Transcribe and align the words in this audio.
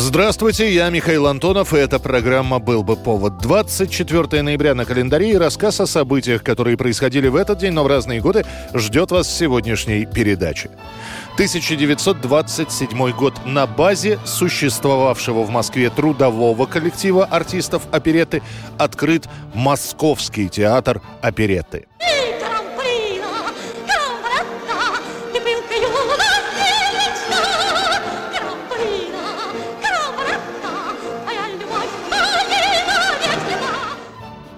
Здравствуйте, 0.00 0.72
я 0.72 0.90
Михаил 0.90 1.26
Антонов, 1.26 1.74
и 1.74 1.76
эта 1.76 1.98
программа 1.98 2.60
«Был 2.60 2.84
бы 2.84 2.94
повод». 2.94 3.38
24 3.38 4.42
ноября 4.42 4.76
на 4.76 4.84
календаре 4.84 5.32
и 5.32 5.36
рассказ 5.36 5.80
о 5.80 5.86
событиях, 5.86 6.44
которые 6.44 6.76
происходили 6.76 7.26
в 7.26 7.34
этот 7.34 7.58
день, 7.58 7.72
но 7.72 7.82
в 7.82 7.88
разные 7.88 8.20
годы, 8.20 8.46
ждет 8.72 9.10
вас 9.10 9.26
в 9.26 9.36
сегодняшней 9.36 10.06
передаче. 10.06 10.70
1927 11.34 13.10
год. 13.10 13.34
На 13.44 13.66
базе 13.66 14.20
существовавшего 14.24 15.42
в 15.42 15.50
Москве 15.50 15.90
трудового 15.90 16.66
коллектива 16.66 17.24
артистов 17.24 17.82
опереты 17.90 18.40
открыт 18.78 19.28
Московский 19.52 20.48
театр 20.48 21.02
опереты. 21.22 21.86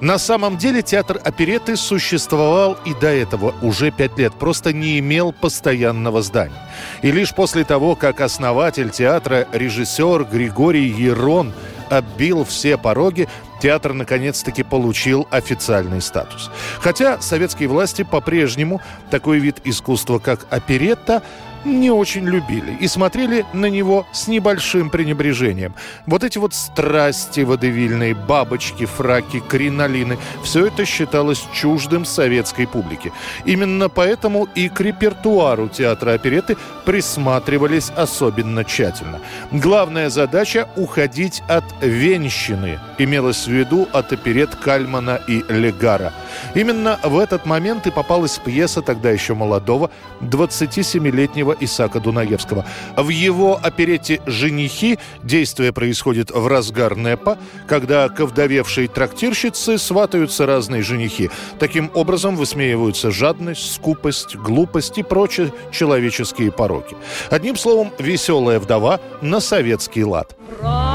На 0.00 0.18
самом 0.18 0.56
деле 0.56 0.80
театр 0.80 1.20
опереты 1.22 1.76
существовал 1.76 2.78
и 2.86 2.94
до 2.94 3.08
этого 3.08 3.54
уже 3.60 3.90
пять 3.90 4.16
лет, 4.18 4.32
просто 4.32 4.72
не 4.72 4.98
имел 4.98 5.32
постоянного 5.32 6.22
здания. 6.22 6.56
И 7.02 7.10
лишь 7.10 7.34
после 7.34 7.64
того, 7.64 7.96
как 7.96 8.22
основатель 8.22 8.90
театра, 8.90 9.46
режиссер 9.52 10.24
Григорий 10.24 10.88
Ерон 10.88 11.52
оббил 11.90 12.44
все 12.44 12.78
пороги, 12.78 13.28
театр 13.60 13.92
наконец-таки 13.92 14.62
получил 14.62 15.28
официальный 15.30 16.00
статус. 16.00 16.50
Хотя 16.80 17.20
советские 17.20 17.68
власти 17.68 18.02
по-прежнему 18.02 18.80
такой 19.10 19.38
вид 19.38 19.60
искусства, 19.64 20.18
как 20.18 20.46
оперетта, 20.50 21.22
не 21.64 21.90
очень 21.90 22.24
любили 22.24 22.76
и 22.80 22.88
смотрели 22.88 23.44
на 23.52 23.66
него 23.66 24.06
с 24.12 24.28
небольшим 24.28 24.90
пренебрежением. 24.90 25.74
Вот 26.06 26.24
эти 26.24 26.38
вот 26.38 26.54
страсти 26.54 27.40
водевильные, 27.40 28.14
бабочки, 28.14 28.86
фраки, 28.86 29.40
кринолины– 29.40 30.18
все 30.44 30.66
это 30.66 30.84
считалось 30.84 31.46
чуждым 31.52 32.04
советской 32.04 32.66
публике. 32.66 33.12
Именно 33.44 33.88
поэтому 33.88 34.48
и 34.54 34.68
к 34.68 34.80
репертуару 34.80 35.68
театра 35.68 36.12
опереты 36.12 36.56
присматривались 36.84 37.90
особенно 37.96 38.64
тщательно. 38.64 39.20
Главная 39.50 40.10
задача– 40.10 40.68
уходить 40.76 41.42
от 41.48 41.64
венщины, 41.80 42.78
имелось 42.98 43.46
в 43.46 43.50
виду 43.50 43.88
от 43.92 44.12
оперет 44.12 44.54
Кальмана 44.54 45.20
и 45.26 45.44
Легара. 45.48 46.12
Именно 46.54 46.98
в 47.02 47.18
этот 47.18 47.46
момент 47.46 47.86
и 47.86 47.90
попалась 47.90 48.38
пьеса 48.38 48.82
тогда 48.82 49.10
еще 49.10 49.34
молодого 49.34 49.90
27-летнего 50.20 51.56
Исака 51.60 52.00
Дунаевского. 52.00 52.64
В 52.96 53.08
его 53.08 53.58
оперете 53.62 54.20
«Женихи» 54.26 54.98
действие 55.22 55.72
происходит 55.72 56.30
в 56.30 56.46
разгар 56.46 56.96
НЭПа, 56.96 57.38
когда 57.66 58.08
к 58.08 58.20
овдовевшей 58.20 58.88
трактирщице 58.88 59.78
сватаются 59.78 60.46
разные 60.46 60.82
женихи. 60.82 61.30
Таким 61.58 61.90
образом 61.94 62.36
высмеиваются 62.36 63.10
жадность, 63.10 63.74
скупость, 63.74 64.36
глупость 64.36 64.98
и 64.98 65.02
прочие 65.02 65.52
человеческие 65.70 66.52
пороки. 66.52 66.96
Одним 67.30 67.56
словом, 67.56 67.92
веселая 67.98 68.58
вдова 68.58 69.00
на 69.20 69.40
советский 69.40 70.04
лад. 70.04 70.36
Прав 70.60 70.89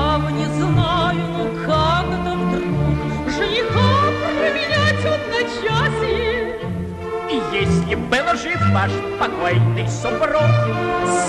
И 7.89 7.95
был 7.95 8.25
жив 8.41 8.59
ваш 8.73 8.91
покойный 9.19 9.87
супруг, 9.87 10.41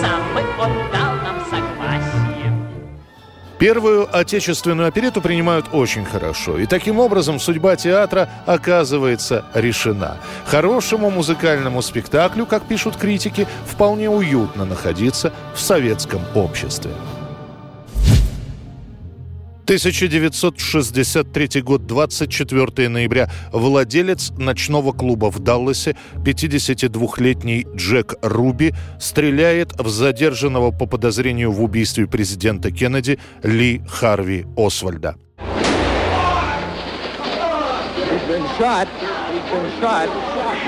сам 0.00 0.22
он 0.58 0.70
дал 0.90 1.14
нам 1.16 1.44
согласие. 1.50 2.36
Первую 3.58 4.08
отечественную 4.14 4.88
оперету 4.88 5.20
принимают 5.20 5.66
очень 5.72 6.04
хорошо. 6.04 6.58
И 6.58 6.66
таким 6.66 6.98
образом 6.98 7.38
судьба 7.40 7.76
театра 7.76 8.28
оказывается 8.46 9.44
решена. 9.54 10.18
Хорошему 10.46 11.10
музыкальному 11.10 11.82
спектаклю, 11.82 12.46
как 12.46 12.64
пишут 12.64 12.96
критики, 12.96 13.46
вполне 13.66 14.08
уютно 14.10 14.64
находиться 14.64 15.32
в 15.54 15.60
советском 15.60 16.22
обществе. 16.34 16.92
1963 19.66 21.60
год, 21.60 21.86
24 21.86 22.88
ноября. 22.88 23.28
Владелец 23.50 24.30
ночного 24.38 24.92
клуба 24.92 25.28
в 25.28 25.40
Далласе, 25.40 25.96
52-летний 26.24 27.66
Джек 27.74 28.14
Руби, 28.22 28.72
стреляет 29.00 29.72
в 29.76 29.88
задержанного 29.88 30.70
по 30.70 30.86
подозрению 30.86 31.50
в 31.50 31.60
убийстве 31.64 32.06
президента 32.06 32.70
Кеннеди 32.70 33.18
Ли 33.42 33.82
Харви 33.88 34.46
Освальда. 34.56 35.16
He's 37.96 38.22
been 38.28 38.46
shot. 38.56 38.86
He's 39.32 39.42
been 39.50 39.68
shot. 39.80 40.08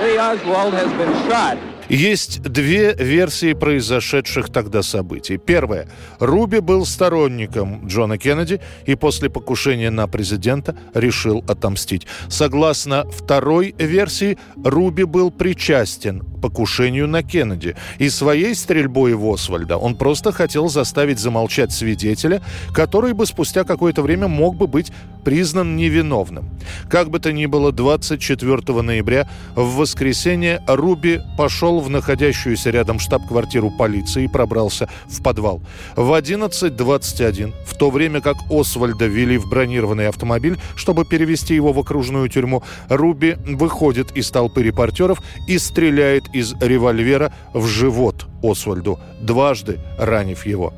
Lee 0.03 0.19
Oswald 0.19 0.75
has 0.75 0.93
been 0.99 1.15
shot. 1.29 1.57
Есть 1.88 2.43
две 2.43 2.93
версии 2.93 3.54
произошедших 3.54 4.50
тогда 4.50 4.82
событий. 4.82 5.38
Первая. 5.38 5.88
Руби 6.21 6.60
был 6.60 6.84
сторонником 6.84 7.87
Джона 7.87 8.19
Кеннеди 8.19 8.60
и 8.84 8.94
после 8.94 9.31
покушения 9.31 9.91
на 9.91 10.06
президента 10.06 10.76
решил 10.93 11.43
отомстить. 11.49 12.06
Согласно 12.28 13.04
второй 13.10 13.75
версии, 13.78 14.37
Руби 14.62 15.04
был 15.04 15.31
причастен 15.31 16.22
покушению 16.41 17.09
на 17.09 17.22
Кеннеди. 17.22 17.76
И 17.99 18.09
своей 18.09 18.54
стрельбой 18.54 19.15
в 19.15 19.26
Освальда 19.26 19.76
он 19.76 19.97
просто 19.97 20.32
хотел 20.32 20.69
заставить 20.69 21.19
замолчать 21.19 21.72
свидетеля, 21.72 22.43
который 22.72 23.12
бы 23.12 23.26
спустя 23.26 23.65
какое-то 23.65 24.03
время 24.03 24.28
мог 24.28 24.56
бы 24.56 24.66
быть 24.66 24.93
признан 25.25 25.76
невиновным. 25.76 26.49
Как 26.88 27.10
бы 27.10 27.19
то 27.19 27.32
ни 27.32 27.47
было, 27.47 27.72
24 27.72 28.82
ноября 28.82 29.28
в 29.54 29.76
воскресенье 29.76 30.62
Руби 30.66 31.21
пошел 31.37 31.81
в 31.81 31.91
находящуюся 31.91 32.70
рядом 32.70 32.99
штаб-квартиру 32.99 33.70
полиции 33.70 34.25
и 34.25 34.28
пробрался 34.28 34.88
в 35.06 35.22
подвал. 35.22 35.60
В 35.97 36.19
11.21, 36.19 37.53
в 37.66 37.76
то 37.76 37.91
время 37.91 38.20
как 38.20 38.37
Освальда 38.50 39.06
вели 39.06 39.37
в 39.37 39.49
бронированный 39.49 40.09
автомобиль, 40.09 40.56
чтобы 40.76 41.05
перевести 41.05 41.55
его 41.55 41.72
в 41.72 41.78
окружную 41.78 42.28
тюрьму, 42.28 42.62
Руби 42.88 43.37
выходит 43.44 44.16
из 44.16 44.31
толпы 44.31 44.62
репортеров 44.62 45.20
и 45.47 45.59
стреляет 45.59 46.28
из 46.33 46.55
револьвера 46.61 47.33
в 47.53 47.66
живот 47.66 48.27
Освальду, 48.43 48.99
дважды 49.21 49.81
ранив 49.99 50.47
его. 50.47 50.72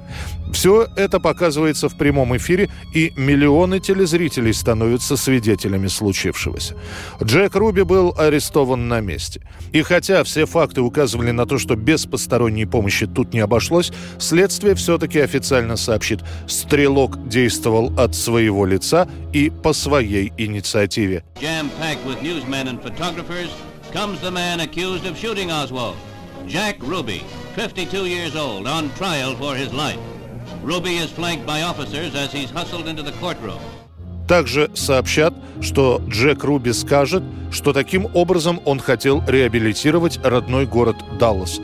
Все 0.53 0.89
это 0.97 1.21
показывается 1.21 1.89
в 1.89 1.97
прямом 1.97 2.37
эфире, 2.37 2.71
и 2.93 3.13
миллионы 3.17 3.79
телезрителей 3.81 4.53
становятся 4.53 5.17
свидетелями 5.17 5.87
случившегося. 5.87 6.75
Джек 7.23 7.55
Руби 7.55 7.83
был 7.83 8.15
арестован 8.17 8.89
на 8.89 9.01
месте. 9.01 9.43
И 9.73 9.83
хотя 9.83 10.25
все 10.25 10.47
факты 10.47 10.81
указывали 10.81 11.31
на 11.31 11.47
то, 11.47 11.59
что 11.59 11.77
без 11.77 12.07
посторонней 12.07 12.67
помощи 12.67 13.07
тут 13.07 13.33
не 13.33 13.41
обошлось, 13.41 13.93
следствие 14.19 14.75
все-таки 14.75 15.21
официально 15.21 15.77
сообщит, 15.77 16.21
стрелок 16.49 17.29
действовал 17.29 17.93
от 17.99 18.15
своего 18.15 18.67
лица 18.67 19.09
и 19.33 19.51
по 19.51 19.73
своей 19.73 20.33
инициативе. 20.37 21.25
Comes 23.93 24.21
the 24.21 24.31
man 24.31 24.61
accused 24.61 25.05
of 25.05 25.17
shooting 25.17 25.51
Oswald, 25.51 25.97
Jack 26.47 26.77
Ruby, 26.81 27.25
52 27.57 28.07
years 28.07 28.37
old, 28.37 28.67
on 28.67 28.91
trial 28.95 29.35
for 29.35 29.55
his 29.55 29.73
life. 29.73 29.99
Ruby 30.63 30.97
is 30.97 31.11
flanked 31.11 31.47
by 31.47 31.63
officers 31.63 32.15
as 32.15 32.33
he's 32.33 32.51
hustled 32.51 32.87
into 32.87 33.03
the 33.03 33.13
courtroom. 33.21 33.61
Также 34.29 34.71
сообщат, 34.75 35.35
что 35.61 36.01
Джек 36.09 36.45
Руби 36.45 36.73
скажет, 36.73 37.25
что 37.51 37.73
таким 37.73 38.07
образом 38.15 38.61
он 38.65 38.79
хотел 38.79 39.25
реабилитировать 39.27 40.21
родной 40.23 40.67
город 40.67 40.97
Даллас. 41.19 41.61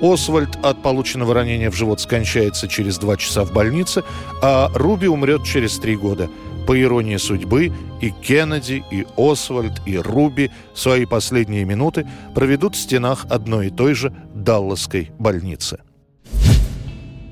Освальд 0.00 0.56
от 0.62 0.82
полученного 0.82 1.34
ранения 1.34 1.70
в 1.70 1.76
живот 1.76 2.00
скончается 2.00 2.68
через 2.68 2.96
два 2.98 3.18
часа 3.18 3.44
в 3.44 3.52
больнице, 3.52 4.02
а 4.42 4.70
Руби 4.74 5.08
умрет 5.08 5.44
через 5.44 5.78
три 5.78 5.96
года. 5.96 6.30
По 6.66 6.78
иронии 6.80 7.16
судьбы, 7.16 7.72
и 8.00 8.10
Кеннеди, 8.10 8.82
и 8.90 9.06
Освальд, 9.16 9.80
и 9.86 9.98
Руби 9.98 10.50
свои 10.74 11.06
последние 11.06 11.64
минуты 11.64 12.04
проведут 12.34 12.74
в 12.74 12.78
стенах 12.78 13.24
одной 13.30 13.68
и 13.68 13.70
той 13.70 13.94
же 13.94 14.12
Далласской 14.34 15.12
больницы. 15.18 15.78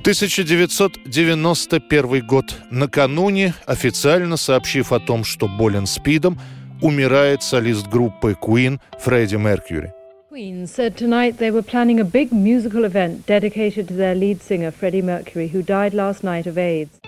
1991 0.03 2.27
год. 2.27 2.55
Накануне, 2.71 3.55
официально 3.65 4.37
сообщив 4.37 4.93
о 4.93 5.01
том, 5.01 5.25
что 5.25 5.49
болен 5.49 5.87
СПИДом, 5.87 6.39
умирает 6.83 7.43
солист 7.43 7.89
группы 7.89 8.37
Queen 8.41 8.79
Фредди 9.01 9.37
Меркьюри. 9.37 9.91
Queen 10.31 10.67
said 10.67 10.97
tonight 10.97 11.39
they 11.39 11.51
were 11.51 11.63
planning 11.63 11.99
a 12.01 12.05
big 12.05 12.31
musical 12.33 12.85
event 12.85 13.27
dedicated 13.27 13.89
to 13.89 13.95
their 13.95 14.15
lead 14.15 14.43
singer 14.43 14.71
Freddie 14.71 15.01
Mercury, 15.01 15.49
who 15.49 15.63
died 15.63 15.95
last 15.95 16.23
night 16.23 16.47
of 16.47 16.59
AIDS. 16.59 17.01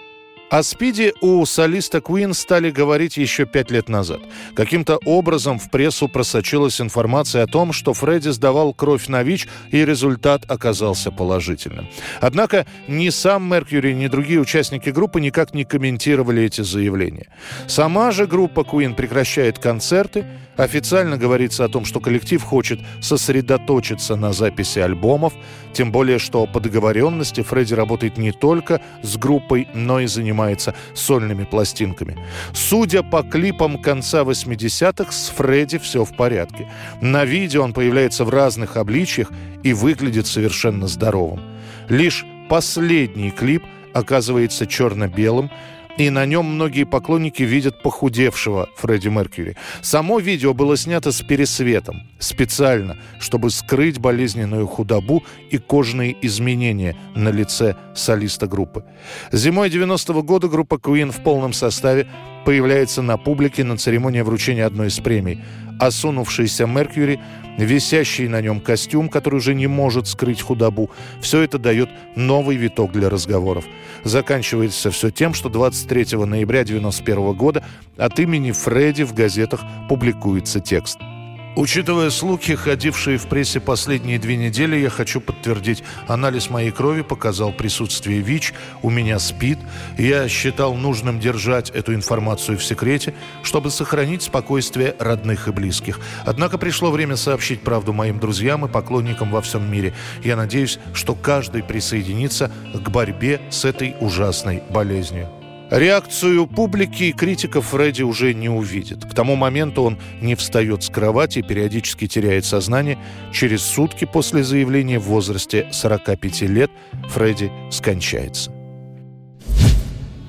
О 0.48 0.62
спиде 0.62 1.12
у 1.20 1.44
солиста 1.44 1.98
Queen 1.98 2.32
стали 2.32 2.70
говорить 2.70 3.16
еще 3.16 3.46
пять 3.46 3.72
лет 3.72 3.88
назад. 3.88 4.20
Каким-то 4.54 4.98
образом 5.04 5.58
в 5.58 5.70
прессу 5.72 6.06
просочилась 6.06 6.80
информация 6.80 7.42
о 7.42 7.46
том, 7.48 7.72
что 7.72 7.92
Фредди 7.92 8.28
сдавал 8.28 8.72
кровь 8.72 9.08
на 9.08 9.24
ВИЧ, 9.24 9.48
и 9.72 9.84
результат 9.84 10.48
оказался 10.48 11.10
положительным. 11.10 11.88
Однако 12.20 12.64
ни 12.86 13.08
сам 13.08 13.50
Меркьюри, 13.50 13.92
ни 13.92 14.06
другие 14.06 14.38
участники 14.38 14.90
группы 14.90 15.20
никак 15.20 15.52
не 15.52 15.64
комментировали 15.64 16.44
эти 16.44 16.60
заявления. 16.60 17.26
Сама 17.66 18.12
же 18.12 18.28
группа 18.28 18.60
Queen 18.60 18.94
прекращает 18.94 19.58
концерты, 19.58 20.26
Официально 20.56 21.18
говорится 21.18 21.64
о 21.64 21.68
том, 21.68 21.84
что 21.84 22.00
коллектив 22.00 22.42
хочет 22.42 22.80
сосредоточиться 23.00 24.16
на 24.16 24.32
записи 24.32 24.78
альбомов, 24.78 25.34
тем 25.74 25.92
более, 25.92 26.18
что 26.18 26.46
по 26.46 26.60
договоренности 26.60 27.42
Фредди 27.42 27.74
работает 27.74 28.16
не 28.16 28.32
только 28.32 28.80
с 29.02 29.16
группой, 29.18 29.68
но 29.74 30.00
и 30.00 30.06
занимается 30.36 30.74
сольными 30.94 31.44
пластинками. 31.44 32.16
Судя 32.52 33.02
по 33.02 33.22
клипам 33.22 33.80
конца 33.82 34.22
80-х, 34.22 35.10
с 35.12 35.28
Фредди 35.30 35.78
все 35.78 36.04
в 36.04 36.14
порядке. 36.14 36.70
На 37.00 37.24
видео 37.24 37.62
он 37.62 37.72
появляется 37.72 38.24
в 38.24 38.30
разных 38.30 38.76
обличьях 38.76 39.30
и 39.62 39.72
выглядит 39.72 40.26
совершенно 40.26 40.86
здоровым. 40.86 41.40
Лишь 41.88 42.24
последний 42.48 43.30
клип 43.30 43.64
оказывается 43.94 44.66
черно-белым, 44.66 45.50
и 45.98 46.10
на 46.10 46.26
нем 46.26 46.46
многие 46.46 46.84
поклонники 46.84 47.42
видят 47.42 47.82
похудевшего 47.82 48.68
Фредди 48.76 49.08
Меркьюри. 49.08 49.56
Само 49.82 50.18
видео 50.18 50.54
было 50.54 50.76
снято 50.76 51.12
с 51.12 51.22
пересветом, 51.22 52.02
специально, 52.18 52.96
чтобы 53.18 53.50
скрыть 53.50 53.98
болезненную 53.98 54.66
худобу 54.66 55.24
и 55.50 55.58
кожные 55.58 56.16
изменения 56.26 56.96
на 57.14 57.30
лице 57.30 57.76
солиста 57.94 58.46
группы. 58.46 58.84
Зимой 59.32 59.68
90-го 59.68 60.22
года 60.22 60.48
группа 60.48 60.74
Queen 60.74 61.10
в 61.10 61.22
полном 61.22 61.52
составе 61.52 62.06
появляется 62.46 63.02
на 63.02 63.16
публике 63.16 63.64
на 63.64 63.76
церемонии 63.76 64.20
вручения 64.20 64.64
одной 64.64 64.86
из 64.86 65.00
премий. 65.00 65.40
Осунувшийся 65.80 66.66
Меркьюри 66.66 67.18
висящий 67.58 68.28
на 68.28 68.40
нем 68.40 68.60
костюм, 68.60 69.08
который 69.08 69.36
уже 69.36 69.52
не 69.52 69.66
может 69.66 70.06
скрыть 70.06 70.40
худобу. 70.40 70.90
Все 71.20 71.40
это 71.40 71.58
дает 71.58 71.90
новый 72.14 72.56
виток 72.56 72.92
для 72.92 73.10
разговоров. 73.10 73.64
Заканчивается 74.04 74.92
все 74.92 75.10
тем, 75.10 75.34
что 75.34 75.48
23 75.48 76.18
ноября 76.18 76.60
1991 76.60 77.32
года 77.32 77.64
от 77.96 78.18
имени 78.20 78.52
Фредди 78.52 79.02
в 79.02 79.12
газетах 79.12 79.62
публикуется 79.88 80.60
текст– 80.60 80.98
Учитывая 81.56 82.10
слухи, 82.10 82.54
ходившие 82.54 83.16
в 83.16 83.28
прессе 83.28 83.60
последние 83.60 84.18
две 84.18 84.36
недели, 84.36 84.76
я 84.76 84.90
хочу 84.90 85.22
подтвердить, 85.22 85.82
анализ 86.06 86.50
моей 86.50 86.70
крови 86.70 87.00
показал 87.00 87.50
присутствие 87.50 88.20
ВИЧ, 88.20 88.52
у 88.82 88.90
меня 88.90 89.18
СПИД. 89.18 89.60
Я 89.96 90.28
считал 90.28 90.74
нужным 90.74 91.18
держать 91.18 91.70
эту 91.70 91.94
информацию 91.94 92.58
в 92.58 92.62
секрете, 92.62 93.14
чтобы 93.42 93.70
сохранить 93.70 94.22
спокойствие 94.22 94.96
родных 94.98 95.48
и 95.48 95.50
близких. 95.50 95.98
Однако 96.26 96.58
пришло 96.58 96.90
время 96.90 97.16
сообщить 97.16 97.62
правду 97.62 97.94
моим 97.94 98.20
друзьям 98.20 98.66
и 98.66 98.68
поклонникам 98.68 99.30
во 99.30 99.40
всем 99.40 99.72
мире. 99.72 99.94
Я 100.22 100.36
надеюсь, 100.36 100.78
что 100.92 101.14
каждый 101.14 101.62
присоединится 101.62 102.52
к 102.74 102.90
борьбе 102.90 103.40
с 103.48 103.64
этой 103.64 103.96
ужасной 103.98 104.62
болезнью. 104.68 105.30
Реакцию 105.70 106.46
публики 106.46 107.04
и 107.04 107.12
критиков 107.12 107.66
Фредди 107.66 108.02
уже 108.02 108.34
не 108.34 108.48
увидит. 108.48 109.04
К 109.04 109.12
тому 109.12 109.34
моменту 109.34 109.82
он 109.82 109.98
не 110.20 110.36
встает 110.36 110.84
с 110.84 110.88
кровати 110.88 111.40
и 111.40 111.42
периодически 111.42 112.06
теряет 112.06 112.44
сознание. 112.44 112.98
Через 113.32 113.62
сутки 113.62 114.04
после 114.04 114.44
заявления 114.44 115.00
в 115.00 115.04
возрасте 115.04 115.68
45 115.72 116.42
лет 116.42 116.70
Фредди 117.08 117.50
скончается. 117.72 118.52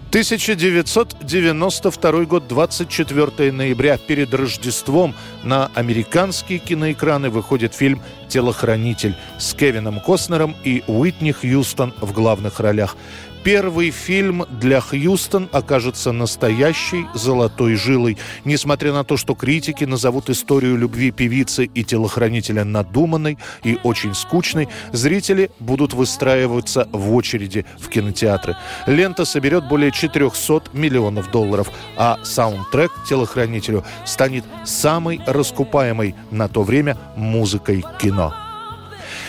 1992 0.10 2.26
год, 2.26 2.48
24 2.48 3.52
ноября, 3.52 3.98
перед 3.98 4.34
Рождеством 4.34 5.14
на 5.44 5.70
американские 5.76 6.58
киноэкраны 6.58 7.30
выходит 7.30 7.76
фильм 7.76 8.02
«Телохранитель» 8.28 9.16
с 9.38 9.54
Кевином 9.54 10.00
Костнером 10.00 10.56
и 10.64 10.84
Уитни 10.88 11.34
Хьюстон 11.34 11.94
в 12.02 12.14
главных 12.14 12.60
ролях 12.60 12.98
первый 13.48 13.92
фильм 13.92 14.44
для 14.60 14.82
Хьюстон 14.82 15.48
окажется 15.54 16.12
настоящей 16.12 17.06
золотой 17.14 17.76
жилой. 17.76 18.18
Несмотря 18.44 18.92
на 18.92 19.06
то, 19.06 19.16
что 19.16 19.36
критики 19.36 19.86
назовут 19.86 20.30
историю 20.30 20.76
любви 20.76 21.12
певицы 21.12 21.64
и 21.64 21.86
телохранителя 21.86 22.66
надуманной 22.66 23.38
и 23.64 23.80
очень 23.84 24.14
скучной, 24.16 24.68
зрители 24.92 25.50
будут 25.62 25.94
выстраиваться 25.94 26.90
в 26.92 27.14
очереди 27.16 27.66
в 27.80 27.88
кинотеатры. 27.88 28.58
Лента 28.86 29.24
соберет 29.24 29.66
более 29.70 29.94
400 29.94 30.64
миллионов 30.74 31.32
долларов, 31.32 31.72
а 31.96 32.20
саундтрек 32.26 32.92
телохранителю 33.08 33.86
станет 34.04 34.44
самой 34.66 35.22
раскупаемой 35.26 36.16
на 36.32 36.50
то 36.50 36.64
время 36.64 36.98
музыкой 37.16 37.86
кино. 37.98 38.47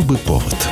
Был 0.00 0.06
бы 0.06 0.16
повод. 0.18 0.69